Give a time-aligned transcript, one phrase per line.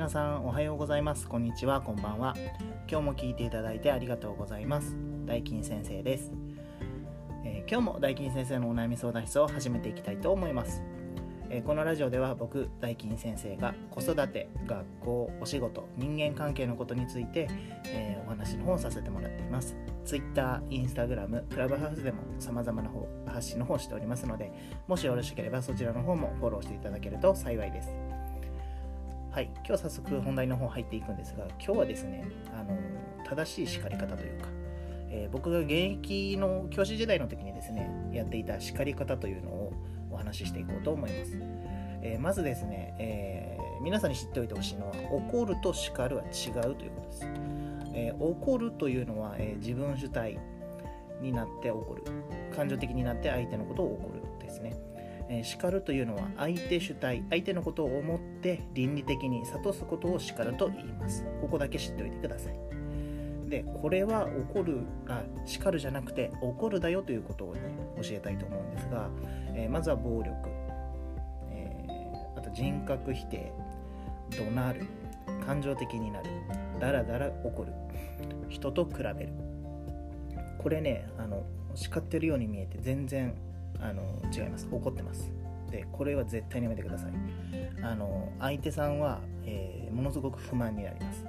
[0.00, 1.28] 皆さんおはようございます。
[1.28, 1.82] こんにちは。
[1.82, 2.34] こんばんは。
[2.88, 4.96] 今日も聞いていただいてありがとうございます。
[5.26, 6.32] 大金先生です、
[7.44, 10.82] えー、今日も大金先生のお悩み相談室を始めていきたいと思います。
[11.50, 17.48] えこのラジオでは僕大金先生が子育て学校お仕事人間関係のことについて、
[17.84, 19.76] えー、お話の方をさせてもらっています。
[20.06, 24.50] Twitter、Instagram、クラブハウスでも様々な方発信の方をしておりますので
[24.88, 28.09] もしよろしければそちらの方もフォローしていただけると幸いです。
[29.32, 32.76] はい、今日早速本題の方入っていくんですが今日はですねあの
[33.24, 34.48] 正しい叱り方というか、
[35.08, 39.72] えー、僕が現役の教師時代の時にですねやっていた叱り方というのを
[40.10, 41.38] お話ししていこうと思います。
[42.02, 47.26] えー、まずですね、えー、皆さんに知っておいてほしいのは怒ると叱るは違うということです。
[47.94, 50.38] えー、怒るというのは、え自分主体
[51.20, 52.02] になって怒る
[52.54, 54.89] 感情的になって相手のことを怒るですね。
[55.32, 61.24] え叱るというのは相手主体相手のことを思って倫理的に諭すことを叱ると言います。
[61.40, 62.58] ここだけ知っておいてください。
[63.48, 67.60] でこれは怒るあ叱るじゃなくて怒るだよということをね
[68.02, 69.08] 教えたいと思うんですが、
[69.54, 70.32] えー、まずは暴力、
[71.50, 73.52] えー、あと人格否定。
[74.36, 74.86] 怒鳴る。
[75.46, 76.30] 感情的になる。
[76.80, 77.72] だらだら怒る。
[78.48, 79.32] 人と比べる。
[80.58, 81.44] これねあの
[81.76, 83.34] 叱ってるように見えて全然
[83.78, 84.68] あの違います。
[84.70, 85.32] 怒ってます。
[85.70, 87.12] でこれは絶対にやめてください。
[87.82, 91.24] あの相手さんは、えー、ものすごく不満になります。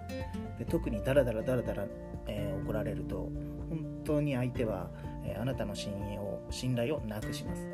[0.57, 1.85] で特にダラダラダラダラ、
[2.27, 3.29] えー、怒られると
[3.69, 4.89] 本当に相手は、
[5.23, 7.67] えー、あなたの信用を信頼をなくします。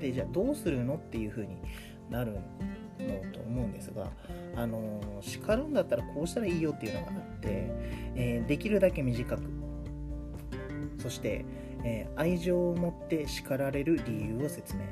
[0.00, 1.58] でじゃあどうするのっていう風に
[2.08, 2.38] なるの
[3.32, 4.10] と思うんですが
[4.54, 7.48] あの叱るんだったらこうしたらいいよっていうのがあって、
[8.14, 9.42] えできるだけ短く。
[10.98, 11.44] そして、
[11.84, 14.82] えー、愛情を持って叱られる理由を説明。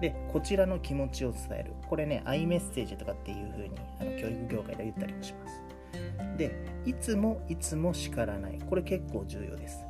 [0.00, 1.72] でこちらの気持ちを伝える。
[1.88, 5.62] これねアイメッセージとかっていう風にあの教育業界では言ったりもします。
[6.36, 6.52] で
[6.84, 8.58] いつもいつも叱らない。
[8.68, 9.84] これ結構重要です。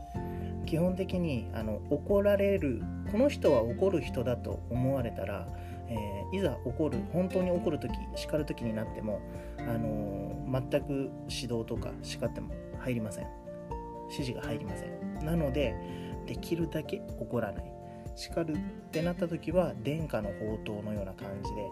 [0.67, 5.47] 基本的にあの怒られるこの人は怒る人だと思われたら、
[5.89, 9.21] えー、いざ怒る本当に怒る時叱る時になっても、
[9.59, 13.44] あのー、全く指導とか叱っても入りません。
[14.11, 15.25] 指示が入りません。
[15.25, 15.75] なので
[16.27, 17.65] できるだけ怒らない。
[18.17, 18.57] 叱るっ
[18.91, 21.63] てなった時は殿下の宝刀のような感じで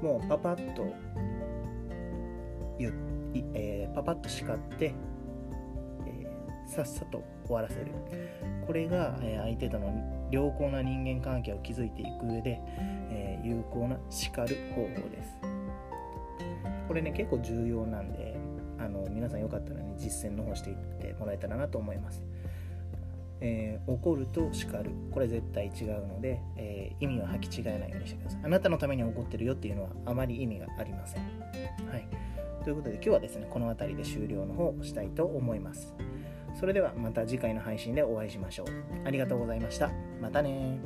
[0.00, 0.86] もうパパッと
[3.54, 4.94] えー、パパッと叱って、
[6.06, 7.92] えー、さっさと終わらせる。
[8.66, 12.60] これが、えー、相手との良好な人間関係を築いていく上で、
[13.10, 15.38] え有効な叱る方法です。
[16.88, 18.36] これね結構重要なんで
[18.78, 22.22] あの皆さんよかったらね実践の方していってもらえたらなと思います。
[23.44, 24.90] えー、怒ると叱る。
[25.10, 28.40] これ絶対違うので、えー、意味を履き違えないようにしてください。
[28.44, 31.22] あなたのために怒ってるよっていうのはあまり意味がありません。
[31.90, 32.06] はい。
[32.62, 35.92] ということで今日はですねこの辺りで終了の方をしたいと思います。
[36.54, 38.66] それではまた次回の配信でお会いしましょう。
[39.04, 39.90] ありがとうございました。
[40.20, 40.78] またね